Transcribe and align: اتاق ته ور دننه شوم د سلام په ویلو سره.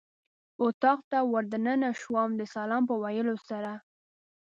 اتاق 0.63 0.99
ته 1.11 1.19
ور 1.31 1.43
دننه 1.51 1.89
شوم 2.01 2.29
د 2.35 2.41
سلام 2.55 2.83
په 2.89 2.95
ویلو 3.03 3.35
سره. 3.49 3.73